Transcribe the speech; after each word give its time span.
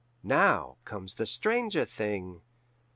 "Now 0.23 0.77
comes 0.83 1.13
the 1.13 1.27
stranger 1.27 1.85
thing. 1.85 2.41